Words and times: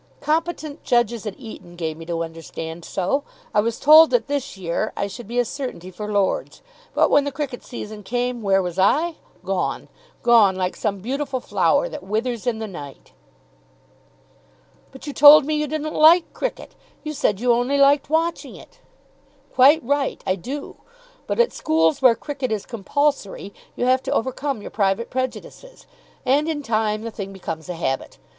"Competent 0.19 0.83
judges 0.83 1.27
at 1.27 1.35
Eton 1.39 1.75
gave 1.75 1.95
me 1.95 2.07
to 2.07 2.23
understand 2.23 2.83
so. 2.83 3.23
I 3.53 3.61
was 3.61 3.79
told 3.79 4.09
that 4.09 4.25
this 4.25 4.57
year 4.57 4.91
I 4.97 5.05
should 5.05 5.27
be 5.27 5.37
a 5.37 5.45
certainty 5.45 5.91
for 5.91 6.11
Lord's. 6.11 6.63
But 6.95 7.11
when 7.11 7.23
the 7.23 7.31
cricket 7.31 7.61
season 7.63 8.01
came, 8.01 8.41
where 8.41 8.63
was 8.63 8.79
I? 8.79 9.17
Gone. 9.45 9.89
Gone 10.23 10.55
like 10.55 10.75
some 10.75 11.01
beautiful 11.01 11.39
flower 11.39 11.87
that 11.87 12.01
withers 12.01 12.47
in 12.47 12.57
the 12.57 12.65
night." 12.65 13.11
"But 14.91 15.05
you 15.05 15.13
told 15.13 15.45
me 15.45 15.53
you 15.57 15.67
didn't 15.67 15.93
like 15.93 16.33
cricket. 16.33 16.73
You 17.03 17.13
said 17.13 17.39
you 17.39 17.53
only 17.53 17.77
liked 17.77 18.09
watching 18.09 18.55
it." 18.55 18.79
"Quite 19.53 19.83
right. 19.83 20.23
I 20.25 20.33
do. 20.35 20.77
But 21.27 21.39
at 21.39 21.53
schools 21.53 22.01
where 22.01 22.15
cricket 22.15 22.51
is 22.51 22.65
compulsory 22.65 23.53
you 23.75 23.85
have 23.85 24.01
to 24.01 24.11
overcome 24.11 24.63
your 24.63 24.71
private 24.71 25.11
prejudices. 25.11 25.85
And 26.25 26.49
in 26.49 26.63
time 26.63 27.03
the 27.03 27.11
thing 27.11 27.31
becomes 27.31 27.69
a 27.69 27.75
habit. 27.75 28.17